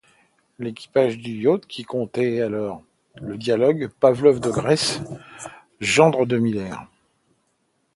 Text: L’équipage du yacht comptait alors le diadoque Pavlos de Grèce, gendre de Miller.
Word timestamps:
L’équipage 0.57 1.19
du 1.19 1.31
yacht 1.43 1.85
comptait 1.85 2.41
alors 2.41 2.81
le 3.21 3.37
diadoque 3.37 3.87
Pavlos 3.99 4.39
de 4.39 4.49
Grèce, 4.49 4.99
gendre 5.79 6.25
de 6.25 6.39
Miller. 6.39 6.87